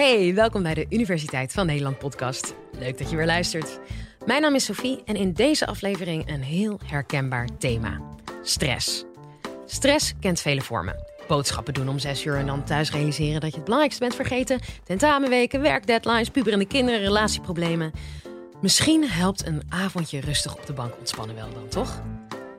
[0.00, 2.54] Hey, welkom bij de Universiteit van Nederland podcast.
[2.78, 3.78] Leuk dat je weer luistert.
[4.26, 8.00] Mijn naam is Sophie en in deze aflevering een heel herkenbaar thema:
[8.42, 9.04] stress.
[9.66, 11.04] Stress kent vele vormen.
[11.28, 14.60] Boodschappen doen om zes uur en dan thuis realiseren dat je het belangrijkste bent vergeten.
[14.84, 17.92] Tentamenweken, werkdeadlines, puberende kinderen, relatieproblemen.
[18.60, 22.02] Misschien helpt een avondje rustig op de bank ontspannen wel dan, toch?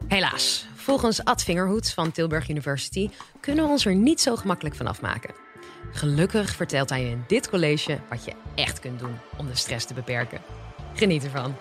[0.07, 4.87] Helaas, volgens Ad Vingerhoed van Tilburg University kunnen we ons er niet zo gemakkelijk van
[4.87, 5.49] afmaken.
[5.93, 9.85] Gelukkig vertelt hij je in dit college wat je echt kunt doen om de stress
[9.85, 10.41] te beperken.
[10.93, 11.55] Geniet ervan.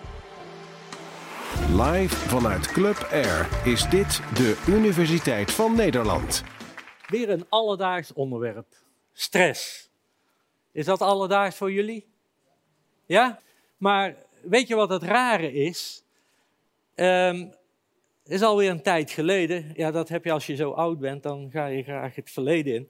[1.69, 6.43] Live vanuit Club Air is dit de Universiteit van Nederland.
[7.07, 8.67] Weer een alledaags onderwerp.
[9.13, 9.89] Stress.
[10.71, 12.07] Is dat alledaags voor jullie?
[13.05, 13.39] Ja?
[13.77, 16.03] Maar weet je wat het rare is?
[16.95, 17.53] Um,
[18.25, 19.71] is alweer een tijd geleden.
[19.73, 22.73] Ja, dat heb je als je zo oud bent, dan ga je graag het verleden
[22.73, 22.89] in.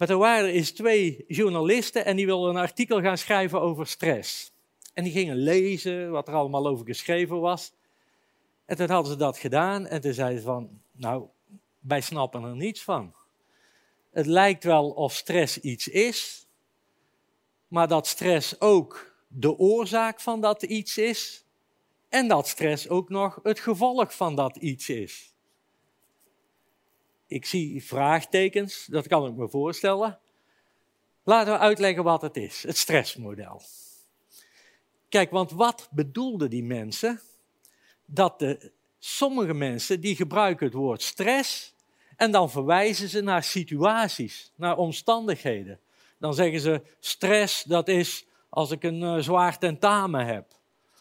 [0.00, 4.52] Maar er waren eens twee journalisten en die wilden een artikel gaan schrijven over stress.
[4.94, 7.72] En die gingen lezen wat er allemaal over geschreven was.
[8.64, 11.26] En toen hadden ze dat gedaan en toen zeiden ze van, nou,
[11.78, 13.14] wij snappen er niets van.
[14.10, 16.48] Het lijkt wel of stress iets is,
[17.68, 21.44] maar dat stress ook de oorzaak van dat iets is.
[22.08, 25.29] En dat stress ook nog het gevolg van dat iets is.
[27.30, 30.18] Ik zie vraagtekens, dat kan ik me voorstellen.
[31.22, 33.62] Laten we uitleggen wat het is, het stressmodel.
[35.08, 37.20] Kijk, want wat bedoelden die mensen?
[38.04, 41.74] Dat de, sommige mensen die gebruiken het woord stress
[42.16, 45.80] en dan verwijzen ze naar situaties, naar omstandigheden.
[46.18, 50.46] Dan zeggen ze stress, dat is als ik een uh, zwaar tentamen heb.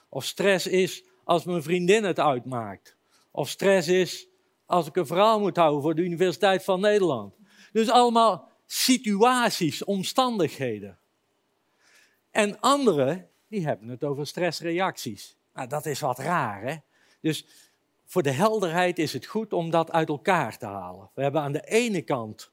[0.09, 2.95] Of stress is als mijn vriendin het uitmaakt.
[3.31, 4.28] Of stress is
[4.69, 7.35] als ik een verhaal moet houden voor de Universiteit van Nederland.
[7.71, 10.97] Dus allemaal situaties, omstandigheden.
[12.31, 15.37] En anderen, die hebben het over stressreacties.
[15.53, 16.75] Nou, dat is wat raar, hè?
[17.21, 17.45] Dus
[18.05, 21.09] voor de helderheid is het goed om dat uit elkaar te halen.
[21.13, 22.51] We hebben aan de ene kant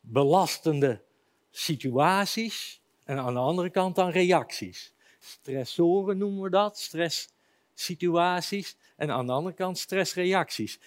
[0.00, 1.02] belastende
[1.50, 4.94] situaties en aan de andere kant dan reacties.
[5.18, 8.76] Stressoren noemen we dat, stresssituaties.
[8.96, 10.80] En aan de andere kant stressreacties.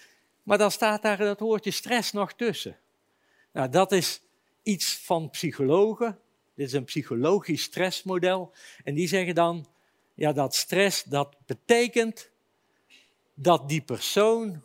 [0.46, 2.78] Maar dan staat daar dat woordje stress nog tussen.
[3.52, 4.22] Nou, dat is
[4.62, 6.18] iets van psychologen.
[6.54, 8.52] Dit is een psychologisch stressmodel.
[8.84, 9.66] En die zeggen dan,
[10.14, 12.30] ja, dat stress, dat betekent
[13.34, 14.62] dat die persoon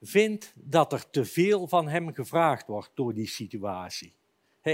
[0.00, 4.12] vindt dat er te veel van hem gevraagd wordt door die situatie.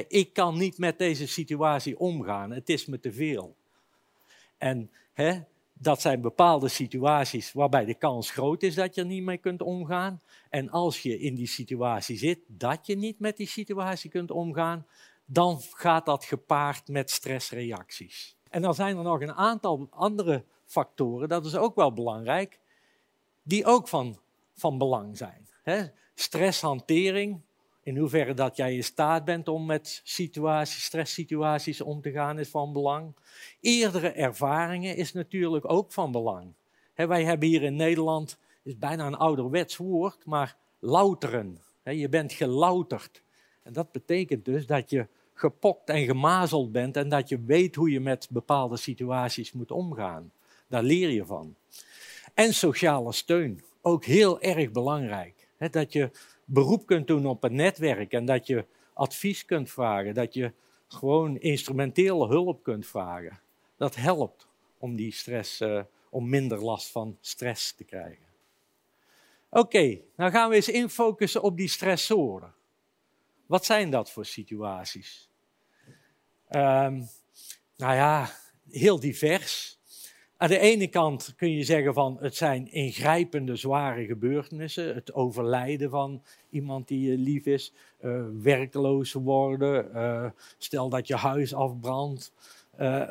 [0.08, 3.56] ik kan niet met deze situatie omgaan, het is me te veel.
[4.58, 4.90] En
[5.82, 9.62] dat zijn bepaalde situaties waarbij de kans groot is dat je er niet mee kunt
[9.62, 10.20] omgaan.
[10.48, 14.86] En als je in die situatie zit dat je niet met die situatie kunt omgaan,
[15.24, 18.36] dan gaat dat gepaard met stressreacties.
[18.50, 22.58] En dan zijn er nog een aantal andere factoren, dat is ook wel belangrijk,
[23.42, 24.18] die ook van,
[24.54, 25.48] van belang zijn.
[26.14, 27.40] Stresshantering,
[27.82, 32.48] in hoeverre dat jij in staat bent om met situaties, stresssituaties om te gaan, is
[32.48, 33.14] van belang.
[33.60, 36.52] Eerdere ervaringen is natuurlijk ook van belang.
[36.94, 41.58] wij hebben hier in Nederland, is bijna een ouderwets woord, maar louteren.
[41.82, 43.22] je bent gelouterd.
[43.62, 47.90] En dat betekent dus dat je gepokt en gemazeld bent en dat je weet hoe
[47.90, 50.32] je met bepaalde situaties moet omgaan.
[50.68, 51.54] Daar leer je van.
[52.34, 55.48] En sociale steun, ook heel erg belangrijk.
[55.70, 56.10] dat je
[56.52, 60.52] beroep kunt doen op een netwerk en dat je advies kunt vragen, dat je
[60.88, 63.40] gewoon instrumentele hulp kunt vragen.
[63.76, 64.46] Dat helpt
[64.78, 68.24] om die stress, uh, om minder last van stress te krijgen.
[69.48, 72.54] Oké, okay, nou gaan we eens infocussen op die stressoren.
[73.46, 75.28] Wat zijn dat voor situaties?
[76.50, 77.08] Um,
[77.76, 78.30] nou ja,
[78.70, 79.79] heel divers.
[80.40, 84.94] Aan de ene kant kun je zeggen van het zijn ingrijpende, zware gebeurtenissen.
[84.94, 91.16] Het overlijden van iemand die je lief is, uh, werkloos worden, uh, stel dat je
[91.16, 92.32] huis afbrandt.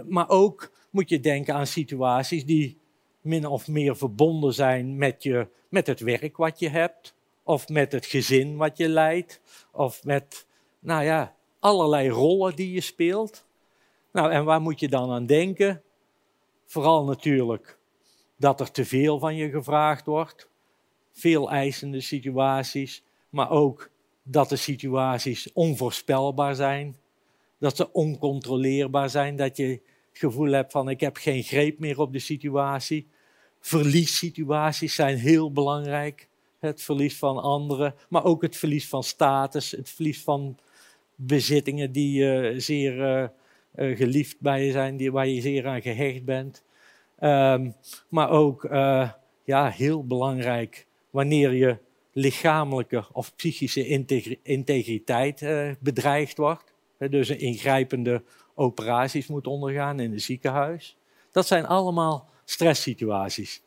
[0.07, 2.77] Maar ook moet je denken aan situaties die
[3.21, 7.91] min of meer verbonden zijn met, je, met het werk wat je hebt, of met
[7.91, 9.41] het gezin wat je leidt,
[9.71, 10.47] of met,
[10.79, 13.45] nou ja, allerlei rollen die je speelt.
[14.11, 15.83] Nou, en waar moet je dan aan denken?
[16.69, 17.77] Vooral natuurlijk
[18.38, 20.50] dat er te veel van je gevraagd wordt,
[21.12, 23.89] veel eisende situaties, maar ook
[24.24, 26.98] dat de situaties onvoorspelbaar zijn,
[27.57, 29.81] dat ze oncontroleerbaar zijn, dat je het
[30.12, 33.07] gevoel hebt van ik heb geen greep meer op de situatie.
[33.60, 36.27] Verliessituaties zijn heel belangrijk.
[36.60, 40.57] Het verlies van anderen, maar ook het verlies van status, het verlies van
[41.16, 43.27] bezittingen die uh, zeer uh, uh,
[43.79, 46.63] geliefd bij je zijn, die, waar je zeer aan gehecht bent.
[47.19, 47.75] Um,
[48.09, 49.11] maar ook, uh,
[49.43, 51.77] ja, heel belangrijk, wanneer je
[52.13, 53.87] lichamelijke of psychische
[54.43, 56.73] integriteit uh, bedreigd wordt.
[56.97, 58.23] dus een ingrijpende
[58.55, 60.97] operaties moet ondergaan in het ziekenhuis.
[61.31, 63.61] Dat zijn allemaal stresssituaties.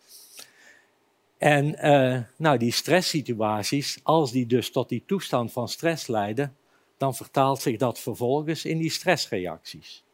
[1.38, 6.56] En uh, nou, die stresssituaties, als die dus tot die toestand van stress leiden,
[7.02, 10.04] dan vertaalt zich dat vervolgens in die stressreacties.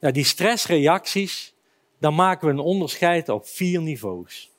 [0.00, 1.54] Nou, die stressreacties,
[1.98, 4.50] dan maken we een onderscheid op vier niveaus.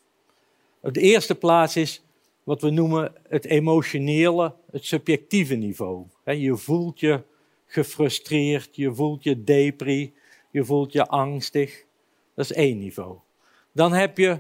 [0.80, 2.04] Op de eerste plaats is
[2.44, 6.06] wat we noemen het emotionele, het subjectieve niveau.
[6.26, 7.24] Je voelt je
[7.66, 10.14] gefrustreerd, je voelt je depri,
[10.52, 11.86] je voelt je angstig.
[12.34, 13.18] Dat is één niveau.
[13.72, 14.40] Dan heb je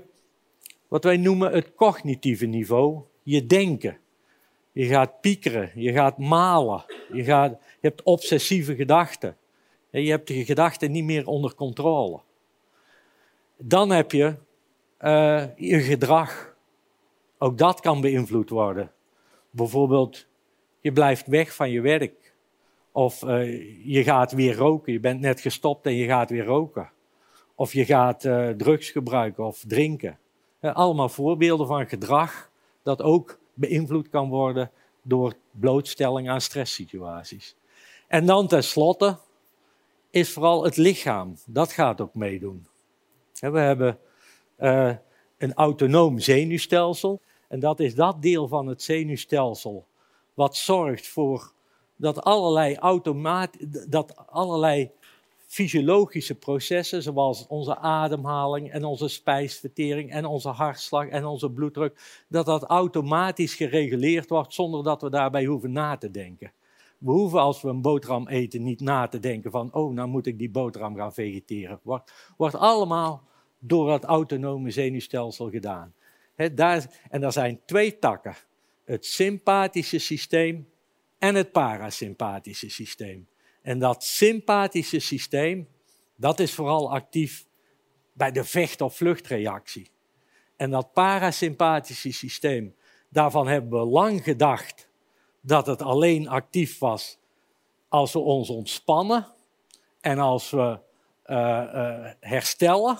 [0.87, 3.99] wat wij noemen het cognitieve niveau, je denken.
[4.75, 9.37] Je gaat piekeren, je gaat malen, je, gaat, je hebt obsessieve gedachten.
[9.89, 12.19] Je hebt je gedachten niet meer onder controle.
[13.57, 14.35] Dan heb je
[15.01, 16.55] uh, je gedrag.
[17.37, 18.91] Ook dat kan beïnvloed worden.
[19.49, 20.27] Bijvoorbeeld,
[20.81, 22.33] je blijft weg van je werk.
[22.91, 24.93] Of uh, je gaat weer roken.
[24.93, 26.91] Je bent net gestopt en je gaat weer roken.
[27.55, 30.17] Of je gaat uh, drugs gebruiken of drinken.
[30.59, 32.49] allemaal voorbeelden van gedrag
[32.83, 34.71] dat ook beïnvloed kan worden
[35.01, 37.55] door blootstelling aan stresssituaties.
[38.07, 39.17] En dan tenslotte
[40.09, 41.37] is vooral het lichaam.
[41.45, 42.67] Dat gaat ook meedoen.
[43.39, 43.99] We hebben
[44.59, 44.95] uh,
[45.37, 47.21] een autonoom zenuwstelsel.
[47.47, 49.85] En dat is dat deel van het zenuwstelsel
[50.33, 51.51] wat zorgt voor
[51.95, 53.55] dat allerlei, automaat,
[53.91, 54.91] dat allerlei
[55.55, 62.45] fysiologische processen, zoals onze ademhaling en onze spijsvertering en onze hartslag en onze bloeddruk, dat
[62.45, 66.51] dat automatisch gereguleerd wordt zonder dat we daarbij hoeven na te denken.
[66.97, 70.25] We hoeven als we een boterham eten niet na te denken van, oh, nou moet
[70.25, 71.79] ik die boterham gaan vegeteren.
[71.83, 73.23] Wordt, wordt allemaal
[73.59, 75.93] door het autonome zenuwstelsel gedaan.
[76.53, 78.35] daar, en er zijn twee takken.
[78.83, 80.67] Het sympathische systeem
[81.17, 83.27] en het parasympathische systeem.
[83.65, 85.67] En dat sympathische systeem,
[86.15, 87.45] dat is vooral actief
[88.13, 89.89] bij de vecht- of vluchtreactie.
[90.55, 92.75] En dat parasympathische systeem,
[93.09, 94.89] daarvan hebben we lang gedacht
[95.41, 97.17] dat het alleen actief was
[97.89, 99.33] als we ons ontspannen
[100.01, 100.79] en als we
[101.25, 102.99] uh, uh, herstellen.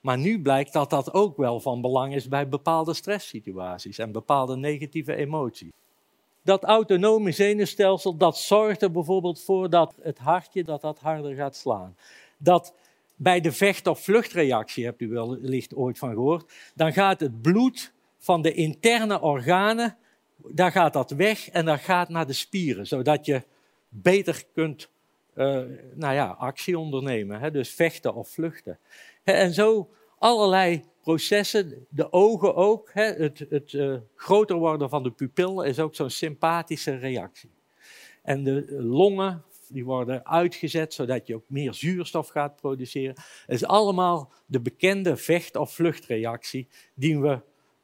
[0.00, 4.56] Maar nu blijkt dat dat ook wel van belang is bij bepaalde stresssituaties en bepaalde
[4.56, 5.72] negatieve emoties.
[6.46, 11.56] Dat autonome zenuwstelsel, dat zorgt er bijvoorbeeld voor dat het hartje dat dat harder gaat
[11.56, 11.96] slaan.
[12.38, 12.74] Dat
[13.16, 17.92] bij de vecht- of vluchtreactie, hebt u wellicht ooit van gehoord, dan gaat het bloed
[18.18, 19.96] van de interne organen,
[20.36, 23.42] daar gaat dat weg en dat gaat naar de spieren, zodat je
[23.88, 24.90] beter kunt
[25.34, 25.44] uh,
[25.94, 27.50] nou ja, actie ondernemen, hè?
[27.50, 28.78] dus vechten of vluchten.
[29.22, 29.88] En zo
[30.18, 35.78] allerlei processen, de ogen ook, hè, het, het uh, groter worden van de pupil is
[35.78, 37.50] ook zo'n sympathische reactie.
[38.22, 43.14] En de longen, die worden uitgezet zodat je ook meer zuurstof gaat produceren.
[43.46, 47.40] Is allemaal de bekende vecht- of vluchtreactie die, we,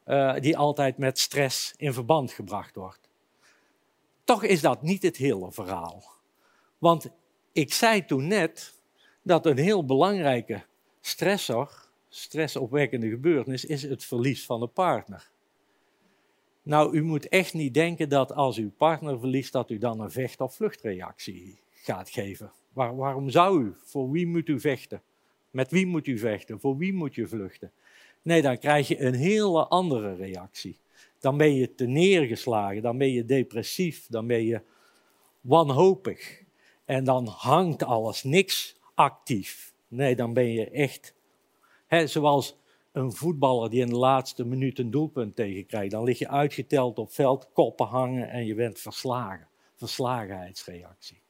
[0.07, 3.09] uh, die altijd met stress in verband gebracht wordt.
[4.23, 6.03] Toch is dat niet het hele verhaal.
[6.77, 7.09] Want
[7.51, 8.73] ik zei toen net
[9.21, 10.63] dat een heel belangrijke
[11.01, 11.82] stressor
[12.15, 15.31] stressopwekkende gebeurtenis is het verlies van de partner.
[16.63, 20.11] Nou, u moet echt niet denken dat als uw partner verliest, dat u dan een
[20.11, 22.51] vecht- of vluchtreactie gaat geven.
[22.73, 23.73] Waar, waarom zou u?
[23.83, 25.01] Voor wie moet u vechten?
[25.51, 26.59] Met wie moet u vechten?
[26.59, 27.71] Voor wie moet je vluchten?
[28.21, 30.79] Nee, dan krijg je een hele andere reactie.
[31.19, 34.61] Dan ben je te neergeslagen, dan ben je depressief, dan ben je
[35.41, 36.41] wanhopig.
[36.85, 39.73] En dan hangt alles, niks actief.
[39.87, 41.13] Nee, dan ben je echt
[42.05, 42.57] zoals
[42.91, 45.91] een voetballer die in de laatste minuut een doelpunt tegenkrijgt.
[45.91, 49.47] Dan lig je uitgeteld op veld, koppen hangen en je bent verslagen.
[49.75, 51.21] Verslagenheidsreactie.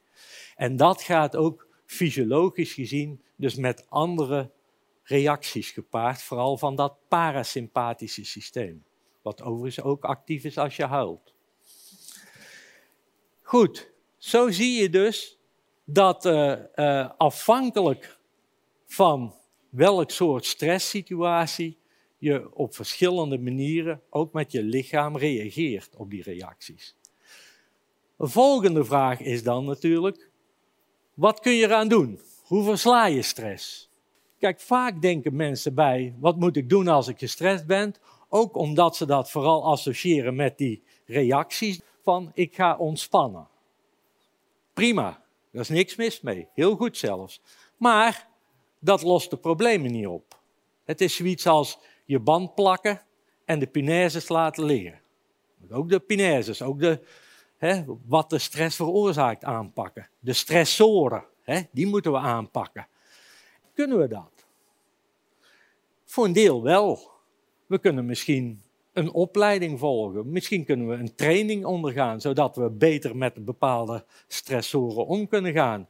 [0.56, 4.52] En dat gaat ook fysiologisch gezien dus met andere
[5.04, 8.84] reacties gepaard, vooral van dat parasympathische systeem.
[9.22, 11.34] Wat overigens ook actief is als je huilt.
[13.42, 15.40] Goed, zo zie je dus
[15.86, 18.20] dat uh, uh, afhankelijk
[18.86, 19.36] van
[19.74, 21.78] welk soort stresssituatie
[22.18, 26.96] je op verschillende manieren, ook met je lichaam, reageert op die reacties.
[28.18, 30.30] Een volgende vraag is dan natuurlijk,
[31.14, 32.20] wat kun je eraan doen?
[32.44, 33.90] Hoe versla je stress?
[34.40, 37.94] Kijk, vaak denken mensen bij, wat moet ik doen als ik gestrest ben?
[38.30, 43.48] Ook omdat ze dat vooral associëren met die reacties van, ik ga ontspannen.
[44.74, 46.48] Prima, Daar is niks mis mee.
[46.54, 47.42] Heel goed zelfs.
[47.78, 48.32] Maar
[48.84, 50.40] dat lost de problemen niet op.
[50.84, 53.02] Het is zoiets als je band plakken
[53.46, 55.02] en de punaises laten liggen.
[55.70, 57.00] Ook de punaises, ook de,
[57.58, 60.10] hè, wat de stress veroorzaakt aanpakken.
[60.20, 62.88] De stressoren, hè, die moeten we aanpakken.
[63.74, 64.46] Kunnen we dat?
[66.06, 67.12] Voor een deel wel.
[67.66, 68.62] We kunnen misschien
[68.94, 70.32] een opleiding volgen.
[70.32, 75.88] Misschien kunnen we een training ondergaan, zodat we beter met bepaalde stressoren om kunnen gaan.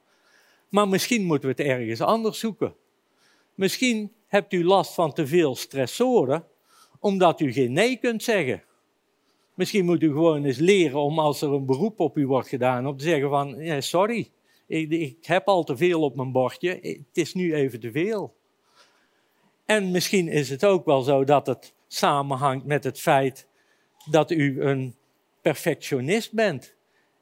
[0.69, 2.75] Maar misschien moeten we het ergens anders zoeken.
[3.55, 6.47] Misschien hebt u last van te veel stressoren,
[6.99, 8.63] omdat u geen nee kunt zeggen.
[9.53, 12.87] Misschien moet u gewoon eens leren om als er een beroep op u wordt gedaan,
[12.87, 14.29] om te zeggen van, ja, sorry,
[14.67, 18.35] ik, ik heb al te veel op mijn bordje, het is nu even te veel.
[19.65, 23.47] En misschien is het ook wel zo dat het samenhangt met het feit
[24.09, 24.95] dat u een
[25.41, 26.75] perfectionist bent.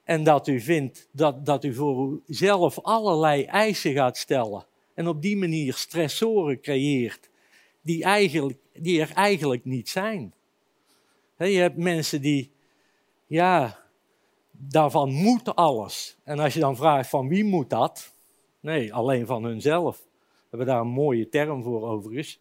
[0.03, 4.65] En dat u vindt dat, dat u voor uzelf allerlei eisen gaat stellen.
[4.93, 7.29] En op die manier stressoren creëert
[7.81, 10.33] die, eigenlijk, die er eigenlijk niet zijn.
[11.37, 12.51] je hebt mensen die,
[13.27, 13.79] ja,
[14.51, 16.17] daarvan moet alles.
[16.23, 18.13] En als je dan vraagt van wie moet dat?
[18.59, 19.97] Nee, alleen van hunzelf.
[19.97, 22.39] We hebben daar een mooie term voor overigens.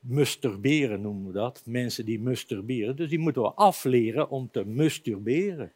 [0.00, 1.62] Musturberen noemen we dat.
[1.64, 2.96] Mensen die musturberen.
[2.96, 5.72] Dus die moeten we afleren om te musturberen.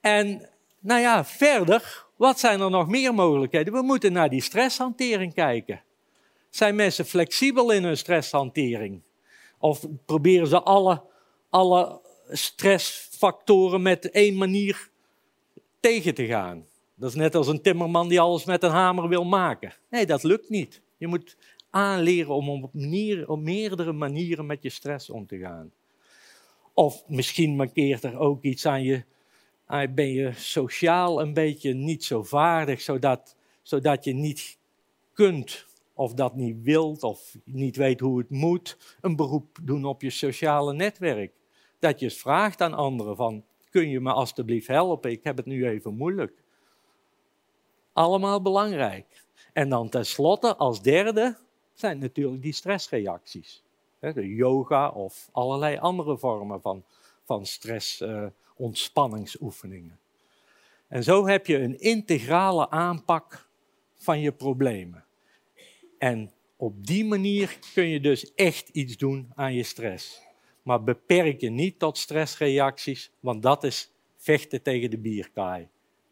[0.00, 0.48] En
[0.84, 3.72] nou ja, verder, wat zijn er nog meer mogelijkheden?
[3.72, 5.82] We moeten naar die stresshantering kijken.
[6.50, 9.02] Zijn mensen flexibel in hun stresshantering?
[9.58, 11.02] Of proberen ze alle,
[11.50, 14.90] alle stressfactoren met één manier
[15.80, 16.66] tegen te gaan?
[16.94, 19.74] Dat is net als een timmerman die alles met een hamer wil maken.
[19.90, 20.82] Nee, dat lukt niet.
[20.96, 21.36] Je moet
[21.70, 22.70] aanleren om op,
[23.26, 25.72] op meerdere manieren met je stress om te gaan.
[26.74, 29.04] Of misschien mankeert er ook iets aan je,
[29.94, 34.58] ben je sociaal een beetje niet zo vaardig, zodat, zodat je niet
[35.12, 40.02] kunt of dat niet wilt of niet weet hoe het moet, een beroep doen op
[40.02, 41.32] je sociale netwerk.
[41.78, 45.68] Dat je vraagt aan anderen van, kun je me alstublieft helpen, ik heb het nu
[45.68, 46.42] even moeilijk.
[47.92, 49.24] Allemaal belangrijk.
[49.52, 51.36] En dan tenslotte als derde
[51.72, 53.62] zijn natuurlijk die stressreacties.
[53.98, 56.84] De yoga of allerlei andere vormen van,
[57.24, 59.98] van stress, uh, ontspanningsoefeningen.
[60.88, 63.48] En zo heb je een integrale aanpak
[63.94, 65.04] van je problemen.
[65.98, 70.22] En op die manier kun je dus echt iets doen aan je stress.
[70.62, 75.68] Maar beperk je niet tot stressreacties, want dat is vechten tegen de bierkaai.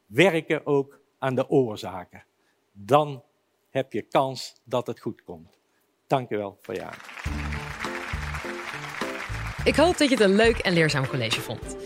[0.07, 2.25] Werken ook aan de oorzaken.
[2.73, 3.23] Dan
[3.71, 5.59] heb je kans dat het goed komt.
[6.07, 7.25] Dank je wel voor aandacht.
[9.65, 11.77] Ik hoop dat je het een leuk en leerzaam college vond.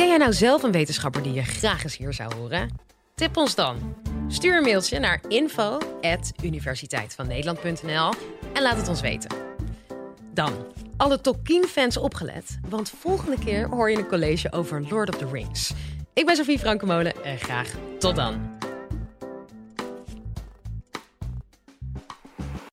[0.00, 2.78] Ken jij nou zelf een wetenschapper die je graag eens hier zou horen?
[3.14, 3.96] Tip ons dan.
[4.28, 8.12] Stuur een mailtje naar info.universiteitvannederland.nl
[8.52, 9.36] en laat het ons weten.
[10.34, 10.52] Dan,
[10.96, 15.72] alle Tolkien-fans opgelet, want volgende keer hoor je een college over Lord of the Rings.
[16.14, 18.58] Ik ben Sophie Frankemolen en graag tot dan.